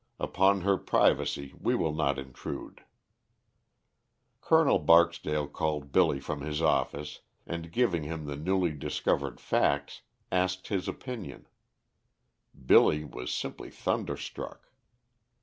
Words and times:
Upon 0.19 0.61
her 0.61 0.79
privacy 0.79 1.53
we 1.59 1.75
will 1.75 1.93
not 1.93 2.17
intrude. 2.17 2.81
Col. 4.41 4.79
Barksdale 4.79 5.47
called 5.47 5.91
Billy 5.91 6.19
from 6.19 6.41
his 6.41 6.59
office, 6.59 7.19
and 7.45 7.71
giving 7.71 8.01
him 8.05 8.25
the 8.25 8.35
newly 8.35 8.71
discovered 8.71 9.39
facts, 9.39 10.01
asked 10.31 10.69
his 10.69 10.87
opinion. 10.87 11.45
Billy 12.65 13.03
was 13.03 13.31
simply 13.31 13.69
thunderstruck. 13.69 14.71